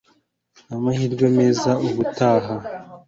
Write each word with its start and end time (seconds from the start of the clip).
Amahirwe 0.75 1.25
meza 1.39 1.71
ubutaha 1.87 2.55